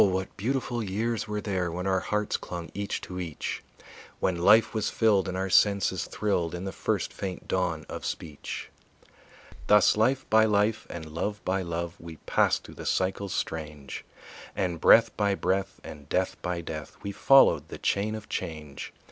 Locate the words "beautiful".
0.35-0.81